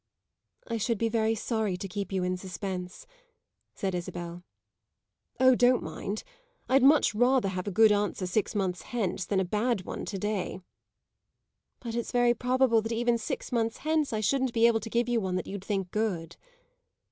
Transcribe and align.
"I 0.67 0.77
should 0.77 0.97
be 0.97 1.09
very 1.09 1.35
sorry 1.35 1.77
to 1.77 1.87
keep 1.87 2.11
you 2.11 2.23
in 2.23 2.35
suspense," 2.35 3.05
said 3.75 3.93
Isabel. 3.93 4.43
"Oh, 5.39 5.53
don't 5.53 5.83
mind. 5.83 6.23
I'd 6.67 6.81
much 6.81 7.13
rather 7.13 7.49
have 7.49 7.67
a 7.67 7.71
good 7.71 7.91
answer 7.91 8.25
six 8.25 8.55
months 8.55 8.81
hence 8.81 9.25
than 9.27 9.39
a 9.39 9.45
bad 9.45 9.83
one 9.83 10.05
to 10.05 10.17
day." 10.17 10.59
"But 11.81 11.93
it's 11.93 12.11
very 12.11 12.33
probable 12.33 12.81
that 12.81 12.91
even 12.91 13.19
six 13.19 13.51
months 13.51 13.77
hence 13.85 14.11
I 14.11 14.21
shouldn't 14.21 14.53
be 14.53 14.65
able 14.65 14.79
to 14.79 14.89
give 14.89 15.07
you 15.07 15.21
one 15.21 15.35
that 15.35 15.45
you'd 15.45 15.63
think 15.63 15.91
good." 15.91 16.35